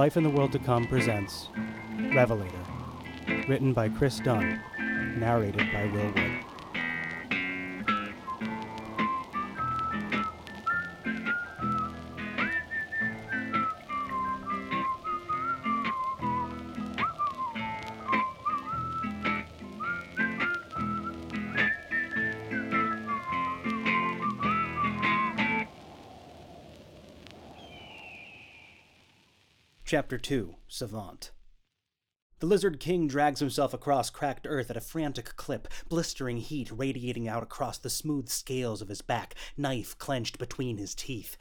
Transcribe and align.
Life 0.00 0.16
in 0.16 0.22
the 0.22 0.30
World 0.30 0.50
to 0.52 0.58
Come 0.58 0.86
presents 0.86 1.50
Revelator, 2.14 2.64
written 3.46 3.74
by 3.74 3.90
Chris 3.90 4.18
Dunn, 4.18 4.58
narrated 5.18 5.70
by 5.74 5.84
Will 5.92 6.06
Wood. 6.14 6.29
Chapter 29.90 30.18
2 30.18 30.54
Savant 30.68 31.32
The 32.38 32.46
Lizard 32.46 32.78
King 32.78 33.08
drags 33.08 33.40
himself 33.40 33.74
across 33.74 34.08
cracked 34.08 34.46
earth 34.48 34.70
at 34.70 34.76
a 34.76 34.80
frantic 34.80 35.34
clip, 35.34 35.66
blistering 35.88 36.36
heat 36.36 36.70
radiating 36.70 37.26
out 37.26 37.42
across 37.42 37.76
the 37.76 37.90
smooth 37.90 38.28
scales 38.28 38.80
of 38.80 38.88
his 38.88 39.02
back, 39.02 39.34
knife 39.56 39.98
clenched 39.98 40.38
between 40.38 40.78
his 40.78 40.94
teeth. 40.94 41.36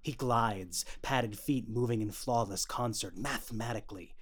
He 0.00 0.12
glides, 0.12 0.86
padded 1.02 1.38
feet 1.38 1.68
moving 1.68 2.00
in 2.00 2.10
flawless 2.10 2.64
concert, 2.64 3.18
mathematically. 3.18 4.14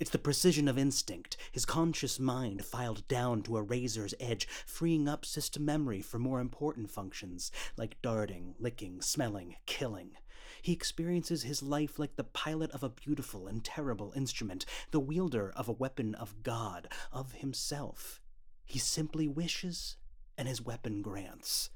It's 0.00 0.10
the 0.10 0.18
precision 0.18 0.66
of 0.66 0.76
instinct, 0.76 1.36
his 1.52 1.64
conscious 1.64 2.18
mind 2.18 2.64
filed 2.64 3.06
down 3.06 3.42
to 3.42 3.58
a 3.58 3.62
razor's 3.62 4.12
edge, 4.18 4.48
freeing 4.66 5.06
up 5.06 5.24
system 5.24 5.64
memory 5.64 6.02
for 6.02 6.18
more 6.18 6.40
important 6.40 6.90
functions, 6.90 7.52
like 7.76 8.02
darting, 8.02 8.56
licking, 8.58 9.00
smelling, 9.00 9.54
killing. 9.66 10.16
He 10.62 10.72
experiences 10.72 11.42
his 11.42 11.62
life 11.62 11.98
like 11.98 12.16
the 12.16 12.24
pilot 12.24 12.70
of 12.72 12.82
a 12.82 12.88
beautiful 12.88 13.46
and 13.46 13.64
terrible 13.64 14.12
instrument, 14.14 14.66
the 14.90 15.00
wielder 15.00 15.52
of 15.56 15.68
a 15.68 15.72
weapon 15.72 16.14
of 16.14 16.42
God, 16.42 16.88
of 17.12 17.32
himself. 17.32 18.20
He 18.64 18.78
simply 18.78 19.26
wishes, 19.26 19.96
and 20.36 20.46
his 20.46 20.62
weapon 20.62 21.02
grants. 21.02 21.70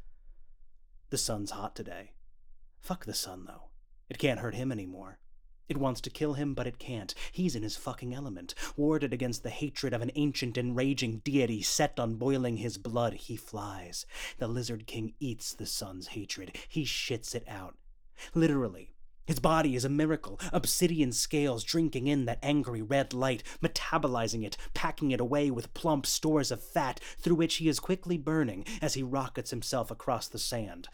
The 1.10 1.18
sun's 1.18 1.50
hot 1.50 1.74
today. 1.74 2.12
Fuck 2.80 3.04
the 3.04 3.14
sun, 3.14 3.44
though. 3.46 3.70
It 4.08 4.18
can't 4.18 4.40
hurt 4.40 4.54
him 4.54 4.70
anymore. 4.70 5.18
It 5.68 5.78
wants 5.78 6.02
to 6.02 6.10
kill 6.10 6.34
him, 6.34 6.52
but 6.52 6.66
it 6.66 6.78
can't. 6.78 7.14
He's 7.32 7.56
in 7.56 7.62
his 7.62 7.76
fucking 7.76 8.14
element. 8.14 8.54
Warded 8.76 9.14
against 9.14 9.42
the 9.42 9.50
hatred 9.50 9.94
of 9.94 10.02
an 10.02 10.10
ancient 10.14 10.58
and 10.58 10.76
raging 10.76 11.18
deity 11.24 11.62
set 11.62 11.98
on 11.98 12.16
boiling 12.16 12.58
his 12.58 12.76
blood, 12.76 13.14
he 13.14 13.36
flies. 13.36 14.04
The 14.38 14.46
Lizard 14.46 14.86
King 14.86 15.14
eats 15.20 15.54
the 15.54 15.66
sun's 15.66 16.08
hatred. 16.08 16.56
He 16.68 16.84
shits 16.84 17.34
it 17.34 17.44
out. 17.48 17.76
Literally. 18.34 18.90
His 19.26 19.40
body 19.40 19.74
is 19.74 19.86
a 19.86 19.88
miracle, 19.88 20.38
obsidian 20.52 21.10
scales 21.10 21.64
drinking 21.64 22.08
in 22.08 22.26
that 22.26 22.40
angry 22.42 22.82
red 22.82 23.14
light, 23.14 23.42
metabolizing 23.62 24.44
it, 24.44 24.58
packing 24.74 25.12
it 25.12 25.20
away 25.20 25.50
with 25.50 25.72
plump 25.72 26.04
stores 26.04 26.50
of 26.50 26.62
fat 26.62 27.00
through 27.18 27.36
which 27.36 27.54
he 27.56 27.68
is 27.68 27.80
quickly 27.80 28.18
burning 28.18 28.66
as 28.82 28.94
he 28.94 29.02
rockets 29.02 29.50
himself 29.50 29.90
across 29.90 30.28
the 30.28 30.38
sand. 30.38 30.88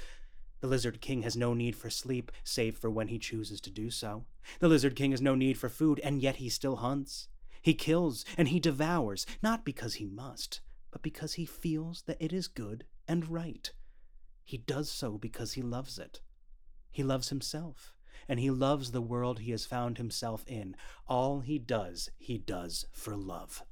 The 0.61 0.69
Lizard 0.69 1.01
King 1.01 1.23
has 1.23 1.37
no 1.37 1.55
need 1.55 1.75
for 1.75 1.91
sleep, 1.91 2.31
save 2.45 2.77
for 2.77 2.91
when 2.91 3.09
he 3.09 3.19
chooses 3.19 3.61
to 3.63 3.71
do 3.71 3.91
so. 3.91 4.27
The 4.61 4.69
Lizard 4.69 4.95
King 4.95 5.11
has 5.11 5.23
no 5.23 5.35
need 5.35 5.59
for 5.59 5.69
food, 5.69 6.01
and 6.05 6.23
yet 6.23 6.37
he 6.37 6.49
still 6.49 6.77
hunts. 6.77 7.29
He 7.63 7.75
kills 7.75 8.25
and 8.37 8.49
he 8.49 8.61
devours, 8.61 9.27
not 9.43 9.65
because 9.65 9.95
he 9.95 10.07
must, 10.07 10.61
but 10.91 11.03
because 11.03 11.35
he 11.35 11.47
feels 11.47 12.03
that 12.03 12.19
it 12.21 12.33
is 12.33 12.47
good 12.47 12.85
and 13.09 13.29
right. 13.29 13.73
He 14.45 14.59
does 14.59 14.91
so 14.91 15.19
because 15.19 15.55
he 15.55 15.63
loves 15.63 15.99
it. 15.99 16.21
He 16.91 17.03
loves 17.03 17.29
himself, 17.29 17.95
and 18.29 18.41
he 18.41 18.51
loves 18.51 18.91
the 18.91 19.01
world 19.01 19.41
he 19.41 19.51
has 19.53 19.67
found 19.67 19.99
himself 19.99 20.45
in. 20.47 20.77
All 21.07 21.41
he 21.41 21.59
does, 21.59 22.11
he 22.19 22.39
does 22.39 22.87
for 22.93 23.17
love. 23.17 23.63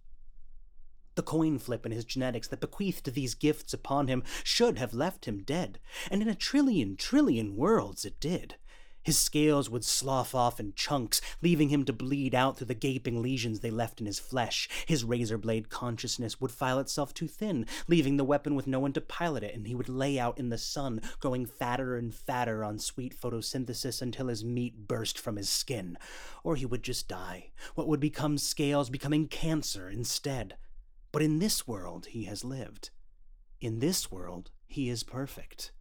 The 1.14 1.22
coin 1.22 1.58
flip 1.58 1.84
in 1.84 1.90
his 1.90 2.04
genetics 2.04 2.46
that 2.48 2.60
bequeathed 2.60 3.12
these 3.12 3.34
gifts 3.34 3.74
upon 3.74 4.06
him 4.06 4.22
should 4.44 4.78
have 4.78 4.94
left 4.94 5.24
him 5.24 5.42
dead, 5.42 5.80
and 6.10 6.22
in 6.22 6.28
a 6.28 6.34
trillion, 6.34 6.96
trillion 6.96 7.56
worlds 7.56 8.04
it 8.04 8.20
did. 8.20 8.54
His 9.02 9.16
scales 9.16 9.70
would 9.70 9.84
slough 9.84 10.34
off 10.34 10.60
in 10.60 10.74
chunks, 10.74 11.20
leaving 11.40 11.70
him 11.70 11.84
to 11.86 11.92
bleed 11.92 12.34
out 12.34 12.56
through 12.58 12.66
the 12.66 12.74
gaping 12.74 13.22
lesions 13.22 13.60
they 13.60 13.70
left 13.70 14.00
in 14.00 14.06
his 14.06 14.18
flesh. 14.18 14.68
His 14.86 15.04
razor 15.04 15.38
blade 15.38 15.70
consciousness 15.70 16.40
would 16.40 16.50
file 16.50 16.78
itself 16.78 17.14
too 17.14 17.28
thin, 17.28 17.66
leaving 17.86 18.16
the 18.16 18.24
weapon 18.24 18.54
with 18.54 18.66
no 18.66 18.80
one 18.80 18.92
to 18.92 19.00
pilot 19.00 19.42
it, 19.42 19.54
and 19.54 19.66
he 19.66 19.74
would 19.74 19.88
lay 19.88 20.18
out 20.18 20.38
in 20.38 20.50
the 20.50 20.58
sun, 20.58 21.00
growing 21.20 21.46
fatter 21.46 21.96
and 21.96 22.14
fatter 22.14 22.62
on 22.62 22.78
sweet 22.78 23.18
photosynthesis 23.18 24.02
until 24.02 24.26
his 24.26 24.44
meat 24.44 24.86
burst 24.86 25.18
from 25.18 25.36
his 25.36 25.48
skin. 25.48 25.96
Or 26.44 26.56
he 26.56 26.66
would 26.66 26.82
just 26.82 27.08
die, 27.08 27.50
what 27.74 27.88
would 27.88 28.00
become 28.00 28.36
scales 28.36 28.90
becoming 28.90 29.26
cancer 29.26 29.88
instead. 29.88 30.56
But 31.12 31.22
in 31.22 31.38
this 31.38 31.66
world 31.66 32.06
he 32.06 32.24
has 32.24 32.44
lived. 32.44 32.90
In 33.60 33.78
this 33.78 34.10
world 34.10 34.50
he 34.66 34.90
is 34.90 35.02
perfect. 35.02 35.72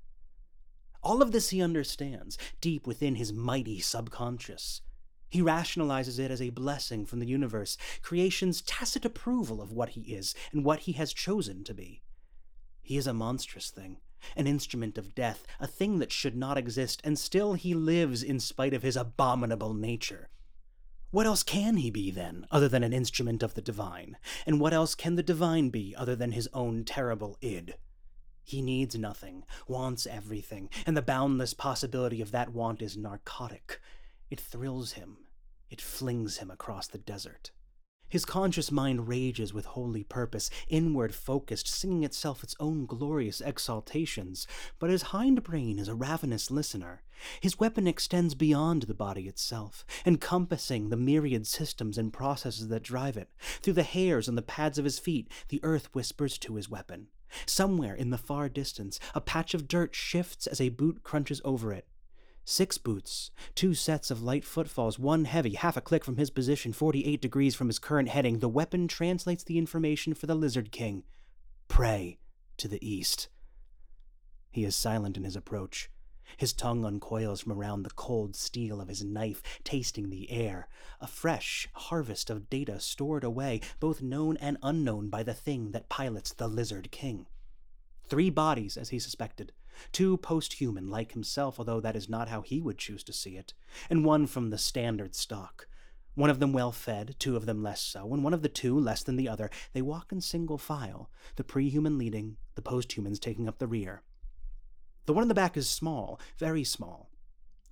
All 1.07 1.22
of 1.22 1.31
this 1.31 1.51
he 1.51 1.62
understands, 1.62 2.38
deep 2.59 2.85
within 2.85 3.16
his 3.16 3.31
mighty 3.31 3.79
subconscious. 3.79 4.81
He 5.29 5.41
rationalizes 5.41 6.19
it 6.19 6.31
as 6.31 6.41
a 6.41 6.50
blessing 6.50 7.06
from 7.06 7.19
the 7.19 7.25
universe, 7.25 7.78
creation's 8.01 8.62
tacit 8.62 9.06
approval 9.06 9.62
of 9.62 9.72
what 9.72 9.91
he 9.91 10.01
is 10.01 10.35
and 10.51 10.66
what 10.66 10.81
he 10.81 10.91
has 10.91 11.13
chosen 11.13 11.63
to 11.63 11.73
be. 11.73 12.01
He 12.81 12.97
is 12.97 13.07
a 13.07 13.13
monstrous 13.13 13.69
thing, 13.69 14.00
an 14.35 14.47
instrument 14.47 14.97
of 14.97 15.16
death, 15.16 15.45
a 15.62 15.66
thing 15.66 16.00
that 16.00 16.12
should 16.12 16.35
not 16.35 16.57
exist, 16.57 17.00
and 17.06 17.18
still 17.18 17.53
he 17.53 17.74
lives 17.74 18.22
in 18.22 18.41
spite 18.41 18.74
of 18.74 18.84
his 18.84 18.97
abominable 18.97 19.74
nature. 19.74 20.28
What 21.12 21.25
else 21.25 21.41
can 21.41 21.78
he 21.78 21.89
be, 21.89 22.12
then, 22.12 22.45
other 22.51 22.68
than 22.68 22.84
an 22.84 22.91
instrument 22.91 23.44
of 23.44 23.53
the 23.53 23.62
divine? 23.62 24.18
And 24.45 24.59
what 24.59 24.74
else 24.74 24.94
can 24.94 25.16
the 25.16 25.24
divine 25.24 25.69
be, 25.69 25.95
other 25.95 26.18
than 26.18 26.34
his 26.34 26.50
own 26.53 26.84
terrible 26.84 27.38
id? 27.39 27.75
He 28.47 28.62
needs 28.62 28.97
nothing, 28.97 29.44
wants 29.68 30.08
everything, 30.08 30.69
and 30.85 30.96
the 30.96 31.02
boundless 31.02 31.53
possibility 31.53 32.22
of 32.22 32.31
that 32.31 32.53
want 32.53 32.81
is 32.81 32.96
narcotic. 32.96 33.81
It 34.30 34.40
thrills 34.40 34.94
him, 34.94 35.18
it 35.69 35.81
flings 35.81 36.38
him 36.38 36.50
across 36.50 36.88
the 36.88 36.97
desert. 36.97 37.52
His 38.07 38.24
conscious 38.24 38.72
mind 38.72 39.09
rages 39.09 39.53
with 39.53 39.66
holy 39.66 40.06
purpose, 40.06 40.50
inward 40.69 41.13
focused, 41.13 41.68
singing 41.68 42.06
itself 42.06 42.41
its 42.41 42.56
own 42.57 42.86
glorious 42.86 43.41
exaltations, 43.41 44.47
but 44.80 44.90
his 44.90 45.12
hind 45.12 45.44
brain 45.44 45.78
is 45.78 45.90
a 45.90 45.94
ravenous 45.94 46.50
listener. 46.50 47.03
His 47.41 47.59
weapon 47.59 47.86
extends 47.86 48.34
beyond 48.34 48.84
the 48.84 48.94
body 48.94 49.28
itself, 49.28 49.86
encompassing 50.06 50.88
the 50.88 50.96
myriad 50.96 51.47
systems 51.47 51.97
and 51.97 52.13
processes 52.13 52.69
that 52.69 52.84
drive 52.84 53.18
it. 53.18 53.30
Through 53.62 53.74
the 53.74 53.84
hairs 53.84 54.30
on 54.30 54.36
the 54.36 54.41
pads 54.41 54.78
of 54.78 54.86
his 54.86 55.00
feet, 55.00 55.30
the 55.50 55.59
earth 55.63 55.94
whispers 55.94 56.38
to 56.38 56.56
his 56.56 56.69
weapon. 56.69 57.09
Somewhere 57.46 57.96
in 57.96 58.10
the 58.10 58.18
far 58.18 58.50
distance, 58.50 59.00
a 59.14 59.22
patch 59.22 59.54
of 59.54 59.68
dirt 59.68 59.96
shifts 59.96 60.48
as 60.48 60.62
a 60.62 60.70
boot 60.70 61.04
crunches 61.04 61.42
over 61.44 61.74
it. 61.74 61.88
Six 62.46 62.78
boots, 62.78 63.30
two 63.56 63.74
sets 63.74 64.10
of 64.10 64.24
light 64.24 64.46
footfalls, 64.46 64.98
one 64.98 65.26
heavy, 65.26 65.56
half 65.56 65.76
a 65.76 65.82
click 65.82 66.06
from 66.06 66.16
his 66.16 66.30
position, 66.30 66.72
48 66.72 67.22
degrees 67.22 67.56
from 67.56 67.68
his 67.68 67.78
current 67.78 68.08
heading. 68.08 68.40
The 68.40 68.48
weapon 68.48 68.88
translates 68.88 69.44
the 69.44 69.58
information 69.58 70.14
for 70.14 70.28
the 70.28 70.36
Lizard 70.36 70.72
King. 70.72 71.04
Prey 71.68 72.20
to 72.56 72.70
the 72.70 72.88
east. 72.88 73.28
He 74.50 74.64
is 74.64 74.76
silent 74.76 75.18
in 75.18 75.26
his 75.26 75.36
approach. 75.36 75.90
His 76.36 76.52
tongue 76.52 76.84
uncoils 76.84 77.42
from 77.42 77.54
around 77.54 77.84
the 77.84 77.92
cold 77.92 78.36
steel 78.36 78.82
of 78.82 78.90
his 78.90 79.04
knife, 79.04 79.42
tasting 79.64 80.10
the 80.10 80.30
air. 80.30 80.68
A 81.00 81.07
fresh 81.07 81.69
harvest 81.74 82.30
of 82.30 82.50
data 82.50 82.80
stored 82.80 83.24
away, 83.24 83.62
both 83.80 84.01
known 84.01 84.36
and 84.38 84.57
unknown 84.62 85.10
by 85.10 85.24
the 85.24 85.34
thing 85.34 85.72
that 85.72 85.90
pilots 85.90 86.34
the 86.34 86.48
Lizard 86.48 86.92
King. 86.92 87.28
Three 88.04 88.30
bodies, 88.30 88.78
as 88.78 88.90
he 88.90 89.00
suspected. 89.00 89.54
Two 89.92 90.18
post 90.18 90.54
human, 90.54 90.90
like 90.90 91.12
himself, 91.12 91.60
although 91.60 91.80
that 91.80 91.96
is 91.96 92.10
not 92.10 92.30
how 92.30 92.42
he 92.42 92.62
would 92.62 92.78
choose 92.78 93.04
to 93.04 93.13
see 93.13 93.38
it, 93.38 93.54
and 93.90 94.04
one 94.04 94.28
from 94.28 94.50
the 94.50 94.57
standard 94.57 95.16
stock. 95.16 95.68
One 96.16 96.31
of 96.31 96.40
them 96.40 96.51
well 96.51 96.72
fed, 96.72 97.16
two 97.19 97.36
of 97.36 97.46
them 97.46 97.62
less 97.62 97.80
so, 97.80 98.12
and 98.12 98.24
one 98.24 98.34
of 98.34 98.42
the 98.42 98.50
two 98.50 98.80
less 98.80 99.04
than 99.04 99.18
the 99.18 99.30
other. 99.30 99.51
They 99.74 99.84
walk 99.84 100.12
in 100.12 100.19
single 100.19 100.57
file, 100.57 101.12
the 101.36 101.44
pre 101.44 101.69
human 101.69 102.00
leading, 102.00 102.38
the 102.56 102.63
post 102.63 102.98
humans 102.98 103.19
taking 103.19 103.48
up 103.48 103.60
the 103.60 103.68
rear. 103.68 104.01
The 105.07 105.13
one 105.13 105.24
in 105.24 105.30
the 105.30 105.33
back 105.33 105.56
is 105.56 105.69
small, 105.69 106.19
very 106.38 106.65
small, 106.65 107.09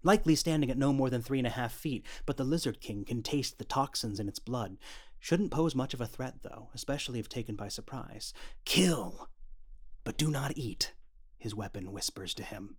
likely 0.04 0.36
standing 0.36 0.72
at 0.72 0.78
no 0.78 0.94
more 0.94 1.10
than 1.10 1.22
three 1.22 1.38
and 1.38 1.46
a 1.46 1.52
half 1.52 1.74
feet, 1.74 2.06
but 2.26 2.38
the 2.38 2.46
Lizard 2.46 2.80
King 2.80 3.04
can 3.04 3.22
taste 3.22 3.58
the 3.58 3.66
toxins 3.66 4.22
in 4.22 4.30
its 4.30 4.40
blood. 4.40 4.78
Shouldn't 5.20 5.52
pose 5.52 5.76
much 5.76 5.94
of 5.94 6.00
a 6.00 6.08
threat, 6.08 6.36
though, 6.44 6.70
especially 6.74 7.20
if 7.20 7.28
taken 7.28 7.58
by 7.58 7.68
surprise. 7.68 8.34
Kill! 8.64 9.28
But 10.06 10.18
do 10.18 10.32
not 10.32 10.54
eat 10.56 10.94
his 11.38 11.54
weapon 11.54 11.92
whispers 11.92 12.34
to 12.36 12.44
him. 12.44 12.78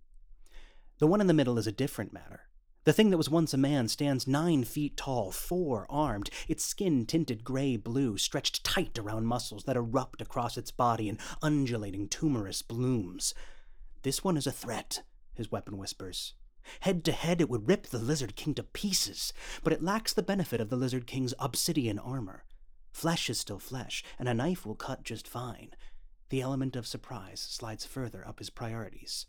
The 0.97 1.05
one 1.05 1.21
in 1.21 1.27
the 1.27 1.35
middle 1.35 1.59
is 1.59 1.67
a 1.67 1.71
different 1.71 2.11
matter. 2.11 2.47
The 2.83 2.93
thing 2.93 3.11
that 3.11 3.17
was 3.17 3.29
once 3.29 3.53
a 3.53 3.57
man 3.57 3.87
stands 3.89 4.25
nine 4.25 4.63
feet 4.63 4.97
tall, 4.97 5.31
four 5.31 5.85
armed, 5.87 6.31
its 6.47 6.65
skin 6.65 7.05
tinted 7.05 7.43
gray 7.43 7.75
blue, 7.77 8.17
stretched 8.17 8.63
tight 8.63 8.97
around 8.97 9.27
muscles 9.27 9.65
that 9.65 9.75
erupt 9.75 10.19
across 10.19 10.57
its 10.57 10.71
body 10.71 11.09
in 11.09 11.19
undulating 11.43 12.07
tumorous 12.07 12.63
blooms. 12.63 13.35
This 14.07 14.23
one 14.23 14.37
is 14.37 14.47
a 14.47 14.53
threat, 14.53 15.03
his 15.33 15.51
weapon 15.51 15.77
whispers. 15.77 16.33
Head 16.79 17.03
to 17.03 17.11
head, 17.11 17.41
it 17.41 17.49
would 17.49 17.67
rip 17.67 17.87
the 17.87 17.97
Lizard 17.97 18.37
King 18.37 18.53
to 18.53 18.63
pieces, 18.63 19.33
but 19.65 19.73
it 19.73 19.83
lacks 19.83 20.13
the 20.13 20.23
benefit 20.23 20.61
of 20.61 20.69
the 20.69 20.77
Lizard 20.77 21.05
King's 21.07 21.33
obsidian 21.39 21.99
armor. 21.99 22.45
Flesh 22.93 23.29
is 23.29 23.37
still 23.37 23.59
flesh, 23.59 24.05
and 24.17 24.29
a 24.29 24.33
knife 24.33 24.65
will 24.65 24.75
cut 24.75 25.03
just 25.03 25.27
fine. 25.27 25.71
The 26.29 26.39
element 26.39 26.77
of 26.77 26.87
surprise 26.87 27.41
slides 27.41 27.83
further 27.83 28.25
up 28.25 28.39
his 28.39 28.49
priorities. 28.49 29.25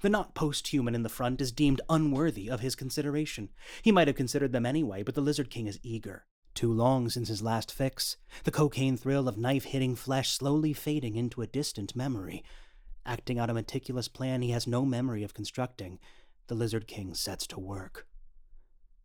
The 0.00 0.08
not 0.08 0.34
post 0.34 0.68
human 0.68 0.94
in 0.94 1.02
the 1.02 1.10
front 1.10 1.42
is 1.42 1.52
deemed 1.52 1.82
unworthy 1.90 2.48
of 2.48 2.60
his 2.60 2.74
consideration. 2.74 3.50
He 3.82 3.92
might 3.92 4.08
have 4.08 4.16
considered 4.16 4.52
them 4.52 4.64
anyway, 4.64 5.02
but 5.02 5.14
the 5.14 5.20
Lizard 5.20 5.50
King 5.50 5.66
is 5.66 5.78
eager. 5.82 6.24
Too 6.54 6.72
long 6.72 7.10
since 7.10 7.28
his 7.28 7.42
last 7.42 7.70
fix, 7.70 8.16
the 8.44 8.50
cocaine 8.50 8.96
thrill 8.96 9.28
of 9.28 9.36
knife 9.36 9.64
hitting 9.64 9.94
flesh 9.94 10.30
slowly 10.30 10.72
fading 10.72 11.16
into 11.16 11.42
a 11.42 11.46
distant 11.46 11.94
memory. 11.94 12.42
Acting 13.06 13.38
out 13.38 13.50
a 13.50 13.54
meticulous 13.54 14.08
plan 14.08 14.42
he 14.42 14.50
has 14.50 14.66
no 14.66 14.84
memory 14.84 15.22
of 15.22 15.34
constructing, 15.34 15.98
the 16.48 16.54
Lizard 16.54 16.86
King 16.86 17.14
sets 17.14 17.46
to 17.48 17.58
work. 17.58 18.06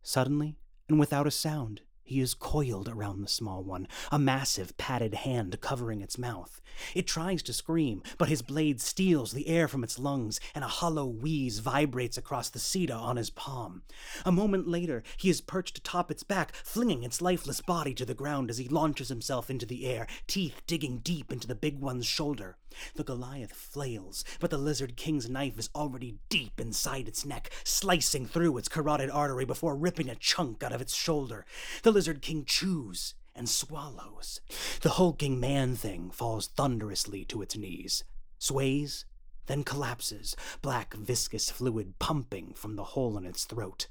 Suddenly, 0.01 0.57
and 0.87 0.99
without 0.99 1.27
a 1.27 1.31
sound, 1.31 1.81
he 2.07 2.19
is 2.19 2.35
coiled 2.35 2.87
around 2.87 3.21
the 3.21 3.27
small 3.27 3.63
one, 3.63 3.87
a 4.11 4.19
massive 4.19 4.77
padded 4.77 5.15
hand 5.15 5.59
covering 5.59 6.01
its 6.01 6.19
mouth. 6.19 6.61
It 6.93 7.07
tries 7.07 7.41
to 7.43 7.53
scream, 7.53 8.03
but 8.19 8.29
his 8.29 8.43
blade 8.43 8.79
steals 8.79 9.31
the 9.31 9.47
air 9.47 9.67
from 9.67 9.83
its 9.83 9.97
lungs, 9.97 10.39
and 10.53 10.63
a 10.63 10.67
hollow 10.67 11.07
wheeze 11.07 11.57
vibrates 11.57 12.15
across 12.15 12.49
the 12.49 12.59
setae 12.59 12.95
on 12.95 13.17
his 13.17 13.31
palm. 13.31 13.81
A 14.23 14.31
moment 14.31 14.67
later, 14.67 15.01
he 15.17 15.31
is 15.31 15.41
perched 15.41 15.79
atop 15.79 16.11
its 16.11 16.21
back, 16.21 16.53
flinging 16.53 17.01
its 17.01 17.23
lifeless 17.23 17.61
body 17.61 17.95
to 17.95 18.05
the 18.05 18.13
ground 18.13 18.51
as 18.51 18.59
he 18.59 18.67
launches 18.67 19.09
himself 19.09 19.49
into 19.49 19.65
the 19.65 19.87
air, 19.87 20.05
teeth 20.27 20.61
digging 20.67 20.99
deep 20.99 21.31
into 21.31 21.47
the 21.47 21.55
big 21.55 21.79
one's 21.79 22.05
shoulder. 22.05 22.57
The 22.95 23.03
Goliath 23.03 23.53
flails, 23.53 24.23
but 24.39 24.49
the 24.49 24.57
Lizard 24.57 24.95
King's 24.95 25.29
knife 25.29 25.57
is 25.57 25.69
already 25.75 26.17
deep 26.29 26.59
inside 26.59 27.07
its 27.07 27.25
neck, 27.25 27.49
slicing 27.63 28.25
through 28.25 28.57
its 28.57 28.69
carotid 28.69 29.09
artery 29.09 29.45
before 29.45 29.75
ripping 29.75 30.09
a 30.09 30.15
chunk 30.15 30.63
out 30.63 30.73
of 30.73 30.81
its 30.81 30.95
shoulder. 30.95 31.45
The 31.83 31.91
Lizard 31.91 32.21
King 32.21 32.45
chews 32.45 33.13
and 33.35 33.49
swallows. 33.49 34.39
The 34.81 34.91
hulking 34.91 35.39
man 35.39 35.75
thing 35.75 36.09
falls 36.09 36.47
thunderously 36.47 37.25
to 37.25 37.41
its 37.41 37.57
knees, 37.57 38.03
sways, 38.39 39.05
then 39.47 39.63
collapses, 39.63 40.35
black 40.61 40.93
viscous 40.95 41.49
fluid 41.49 41.99
pumping 41.99 42.53
from 42.55 42.75
the 42.75 42.83
hole 42.83 43.17
in 43.17 43.25
its 43.25 43.45
throat. 43.45 43.87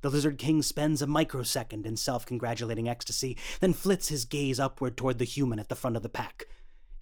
The 0.00 0.10
Lizard 0.10 0.36
King 0.36 0.62
spends 0.62 1.00
a 1.00 1.06
microsecond 1.06 1.86
in 1.86 1.96
self 1.96 2.26
congratulating 2.26 2.88
ecstasy, 2.88 3.38
then 3.60 3.72
flits 3.72 4.08
his 4.08 4.24
gaze 4.24 4.60
upward 4.60 4.96
toward 4.96 5.18
the 5.18 5.24
human 5.24 5.58
at 5.58 5.68
the 5.68 5.76
front 5.76 5.96
of 5.96 6.02
the 6.02 6.08
pack. 6.08 6.46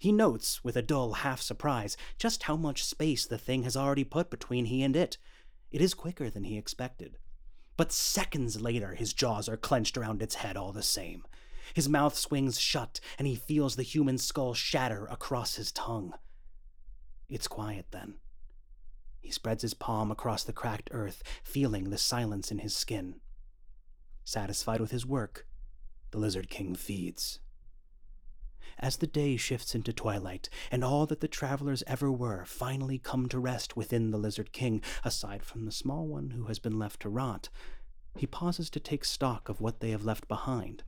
He 0.03 0.11
notes, 0.11 0.65
with 0.65 0.75
a 0.75 0.81
dull 0.81 1.13
half 1.13 1.39
surprise, 1.39 1.95
just 2.17 2.43
how 2.43 2.57
much 2.57 2.83
space 2.83 3.25
the 3.25 3.37
thing 3.37 3.63
has 3.63 3.77
already 3.77 4.03
put 4.03 4.29
between 4.29 4.65
he 4.65 4.83
and 4.83 4.97
it. 4.97 5.17
It 5.71 5.79
is 5.79 5.93
quicker 5.93 6.29
than 6.29 6.43
he 6.43 6.57
expected. 6.57 7.17
But 7.77 7.93
seconds 7.93 8.59
later, 8.59 8.95
his 8.95 9.13
jaws 9.13 9.47
are 9.47 9.55
clenched 9.55 9.97
around 9.97 10.21
its 10.21 10.35
head 10.35 10.57
all 10.57 10.73
the 10.73 10.83
same. 10.83 11.23
His 11.73 11.87
mouth 11.87 12.17
swings 12.17 12.59
shut, 12.59 12.99
and 13.17 13.25
he 13.25 13.35
feels 13.35 13.77
the 13.77 13.83
human 13.83 14.17
skull 14.17 14.53
shatter 14.53 15.05
across 15.05 15.55
his 15.55 15.71
tongue. 15.71 16.13
It's 17.29 17.47
quiet 17.47 17.85
then. 17.91 18.15
He 19.21 19.31
spreads 19.31 19.61
his 19.61 19.73
palm 19.73 20.11
across 20.11 20.43
the 20.43 20.51
cracked 20.51 20.89
earth, 20.91 21.23
feeling 21.45 21.91
the 21.91 21.97
silence 21.97 22.51
in 22.51 22.57
his 22.57 22.75
skin. 22.75 23.21
Satisfied 24.25 24.81
with 24.81 24.91
his 24.91 25.05
work, 25.05 25.47
the 26.11 26.17
Lizard 26.17 26.49
King 26.49 26.75
feeds. 26.75 27.39
As 28.79 28.97
the 28.97 29.07
day 29.07 29.37
shifts 29.37 29.75
into 29.75 29.93
twilight, 29.93 30.49
and 30.71 30.83
all 30.83 31.05
that 31.07 31.19
the 31.19 31.27
travelers 31.27 31.83
ever 31.87 32.11
were 32.11 32.45
finally 32.45 32.97
come 32.97 33.27
to 33.29 33.39
rest 33.39 33.75
within 33.75 34.11
the 34.11 34.17
Lizard 34.17 34.51
King, 34.51 34.81
aside 35.03 35.43
from 35.43 35.65
the 35.65 35.71
small 35.71 36.07
one 36.07 36.31
who 36.31 36.45
has 36.45 36.59
been 36.59 36.79
left 36.79 37.01
to 37.01 37.09
rot, 37.09 37.49
he 38.15 38.27
pauses 38.27 38.69
to 38.69 38.79
take 38.79 39.05
stock 39.05 39.49
of 39.49 39.61
what 39.61 39.79
they 39.79 39.91
have 39.91 40.05
left 40.05 40.27
behind. 40.27 40.83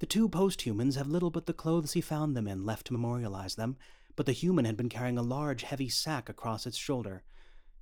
The 0.00 0.06
two 0.06 0.28
post-humans 0.28 0.96
have 0.96 1.06
little 1.06 1.30
but 1.30 1.46
the 1.46 1.52
clothes 1.52 1.92
he 1.92 2.00
found 2.00 2.36
them 2.36 2.48
in 2.48 2.66
left 2.66 2.86
to 2.88 2.92
memorialize 2.92 3.54
them, 3.54 3.76
but 4.16 4.26
the 4.26 4.32
human 4.32 4.64
had 4.64 4.76
been 4.76 4.88
carrying 4.88 5.18
a 5.18 5.22
large, 5.22 5.62
heavy 5.62 5.88
sack 5.88 6.28
across 6.28 6.66
its 6.66 6.76
shoulder. 6.76 7.22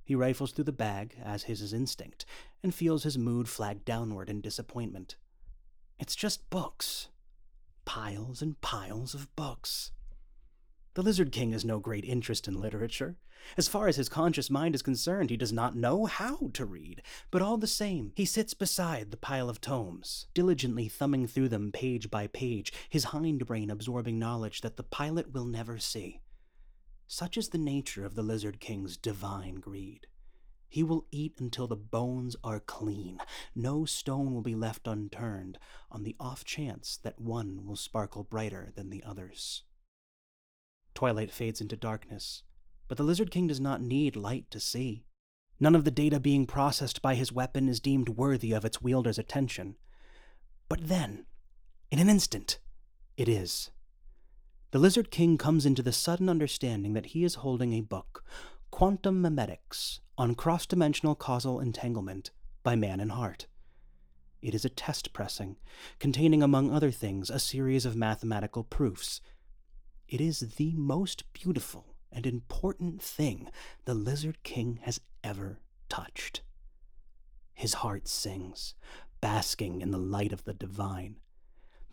He 0.03 0.15
rifles 0.15 0.51
through 0.51 0.65
the 0.65 0.71
bag, 0.71 1.15
as 1.23 1.45
is 1.45 1.59
his 1.59 1.73
instinct, 1.73 2.25
and 2.61 2.73
feels 2.73 3.03
his 3.03 3.17
mood 3.17 3.47
flag 3.47 3.85
downward 3.85 4.29
in 4.29 4.41
disappointment. 4.41 5.15
It's 5.99 6.15
just 6.15 6.49
books 6.49 7.07
piles 7.85 8.41
and 8.41 8.59
piles 8.61 9.13
of 9.13 9.33
books. 9.35 9.91
The 10.95 11.01
Lizard 11.01 11.31
King 11.31 11.53
has 11.53 11.65
no 11.65 11.79
great 11.79 12.05
interest 12.05 12.47
in 12.47 12.59
literature. 12.59 13.17
As 13.57 13.67
far 13.67 13.87
as 13.87 13.95
his 13.95 14.09
conscious 14.09 14.49
mind 14.49 14.75
is 14.75 14.81
concerned, 14.81 15.29
he 15.29 15.37
does 15.37 15.51
not 15.51 15.75
know 15.75 16.05
how 16.05 16.49
to 16.53 16.65
read, 16.65 17.01
but 17.31 17.41
all 17.41 17.57
the 17.57 17.67
same, 17.67 18.13
he 18.15 18.25
sits 18.25 18.53
beside 18.53 19.11
the 19.11 19.17
pile 19.17 19.49
of 19.49 19.59
tomes, 19.59 20.27
diligently 20.33 20.87
thumbing 20.87 21.27
through 21.27 21.49
them 21.49 21.71
page 21.71 22.09
by 22.09 22.27
page, 22.27 22.71
his 22.89 23.07
hindbrain 23.07 23.71
absorbing 23.71 24.19
knowledge 24.19 24.61
that 24.61 24.77
the 24.77 24.83
pilot 24.83 25.33
will 25.33 25.45
never 25.45 25.77
see. 25.77 26.21
Such 27.07 27.37
is 27.37 27.49
the 27.49 27.57
nature 27.57 28.05
of 28.05 28.15
the 28.15 28.23
Lizard 28.23 28.59
King's 28.59 28.95
divine 28.95 29.55
greed. 29.55 30.07
He 30.73 30.81
will 30.81 31.05
eat 31.11 31.35
until 31.39 31.67
the 31.67 31.75
bones 31.75 32.35
are 32.43 32.59
clean. 32.59 33.19
No 33.53 33.85
stone 33.85 34.33
will 34.33 34.41
be 34.41 34.55
left 34.55 34.87
unturned, 34.87 35.59
on 35.91 36.01
the 36.01 36.15
off 36.19 36.43
chance 36.43 36.97
that 37.03 37.21
one 37.21 37.67
will 37.67 37.75
sparkle 37.75 38.23
brighter 38.23 38.71
than 38.75 38.89
the 38.89 39.03
others. 39.03 39.61
Twilight 40.95 41.29
fades 41.29 41.61
into 41.61 41.75
darkness, 41.75 42.41
but 42.87 42.97
the 42.97 43.03
Lizard 43.03 43.29
King 43.29 43.45
does 43.45 43.59
not 43.59 43.83
need 43.83 44.15
light 44.15 44.49
to 44.49 44.59
see. 44.59 45.05
None 45.59 45.75
of 45.75 45.83
the 45.83 45.91
data 45.91 46.19
being 46.19 46.47
processed 46.47 47.03
by 47.03 47.13
his 47.13 47.31
weapon 47.31 47.69
is 47.69 47.79
deemed 47.79 48.09
worthy 48.09 48.51
of 48.51 48.65
its 48.65 48.81
wielder's 48.81 49.19
attention. 49.19 49.75
But 50.69 50.87
then, 50.87 51.27
in 51.91 51.99
an 51.99 52.09
instant, 52.09 52.57
it 53.15 53.29
is. 53.29 53.69
The 54.71 54.79
Lizard 54.79 55.11
King 55.11 55.37
comes 55.37 55.67
into 55.67 55.83
the 55.83 55.93
sudden 55.93 56.27
understanding 56.27 56.93
that 56.93 57.05
he 57.13 57.23
is 57.23 57.35
holding 57.35 57.73
a 57.73 57.81
book, 57.81 58.23
Quantum 58.75 59.21
Memetics 59.21 59.99
on 60.17 60.33
Cross 60.33 60.65
Dimensional 60.65 61.13
Causal 61.13 61.59
Entanglement 61.59 62.31
by 62.63 62.75
Mann 62.75 62.99
and 62.99 63.11
Hart. 63.11 63.45
It 64.41 64.55
is 64.55 64.65
a 64.65 64.69
test 64.69 65.13
pressing, 65.13 65.57
containing, 65.99 66.41
among 66.41 66.71
other 66.71 66.89
things, 66.89 67.29
a 67.29 67.37
series 67.37 67.85
of 67.85 67.95
mathematical 67.95 68.63
proofs. 68.63 69.21
It 70.07 70.19
is 70.19 70.55
the 70.57 70.73
most 70.75 71.31
beautiful 71.33 71.93
and 72.11 72.25
important 72.25 72.99
thing 72.99 73.47
the 73.85 73.93
Lizard 73.93 74.41
King 74.41 74.79
has 74.81 74.99
ever 75.23 75.59
touched. 75.87 76.41
His 77.53 77.75
heart 77.75 78.07
sings, 78.07 78.73
basking 79.21 79.81
in 79.81 79.91
the 79.91 79.99
light 79.99 80.33
of 80.33 80.45
the 80.45 80.53
divine. 80.55 81.17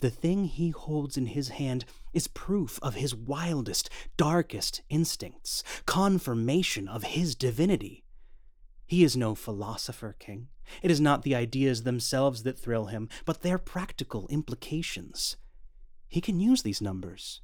The 0.01 0.11
thing 0.11 0.47
he 0.47 0.71
holds 0.71 1.17
in 1.19 1.27
his 1.27 1.51
hand 1.51 1.85
is 2.15 2.27
proof 2.27 2.79
of 2.83 2.95
his 2.95 3.15
wildest, 3.15 3.91
darkest 4.17 4.81
instincts, 4.89 5.63
confirmation 5.85 6.89
of 6.89 7.05
his 7.05 7.35
divinity. 7.35 8.05
He 8.87 9.05
is 9.05 9.17
no 9.17 9.35
philosopher 9.35 10.17
king. 10.19 10.49
It 10.83 10.91
is 10.91 11.01
not 11.01 11.23
the 11.23 11.35
ideas 11.35 11.83
themselves 11.83 12.43
that 12.45 12.59
thrill 12.59 12.87
him, 12.87 13.09
but 13.25 13.43
their 13.43 13.59
practical 13.59 14.27
implications. 14.29 15.37
He 16.09 16.21
can 16.21 16.41
use 16.41 16.63
these 16.63 16.81
numbers, 16.81 17.43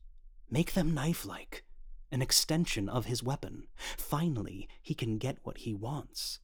make 0.51 0.73
them 0.73 0.95
knife 0.95 1.27
like, 1.27 1.65
an 2.11 2.23
extension 2.23 2.89
of 2.89 3.05
his 3.05 3.23
weapon. 3.23 3.69
Finally, 3.99 4.69
he 4.81 4.95
can 4.95 5.19
get 5.19 5.39
what 5.43 5.59
he 5.59 5.75
wants. 5.75 6.41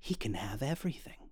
He 0.00 0.14
can 0.14 0.34
have 0.34 0.62
everything. 0.62 1.27